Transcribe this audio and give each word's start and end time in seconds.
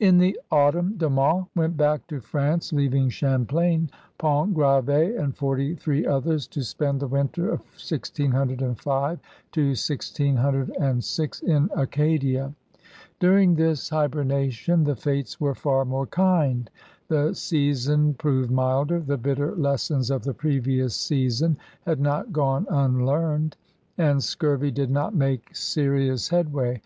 In 0.00 0.18
the 0.18 0.36
autumn 0.50 0.96
De 0.96 1.08
Monts 1.08 1.48
went 1.54 1.76
back 1.76 2.08
to 2.08 2.18
France, 2.18 2.72
leaving 2.72 3.10
Champlain, 3.10 3.88
Pontgrav^, 4.18 4.88
and 5.16 5.36
forty 5.36 5.76
three 5.76 6.04
others 6.04 6.48
to 6.48 6.64
spend 6.64 6.98
the 6.98 7.06
winter 7.06 7.52
of 7.52 7.60
1605 7.78 9.20
1606 9.54 11.40
in 11.42 11.70
Acadia. 11.76 12.52
During 13.20 13.54
this 13.54 13.88
hibernation 13.88 14.82
the 14.82 14.96
fates 14.96 15.38
were 15.40 15.54
far 15.54 15.84
more 15.84 16.06
kind. 16.08 16.68
The 17.06 17.32
season 17.32 18.14
proved 18.14 18.50
milder, 18.50 18.98
the 18.98 19.16
bitter 19.16 19.54
lessons 19.54 20.10
of 20.10 20.24
the 20.24 20.34
previous 20.34 20.96
season 20.96 21.56
had 21.84 22.00
not 22.00 22.32
gone 22.32 22.66
unlearned, 22.68 23.56
and 23.96 24.24
scurvy 24.24 24.72
did 24.72 24.90
not 24.90 25.14
make 25.14 25.54
serious 25.54 26.30
headway. 26.30 26.82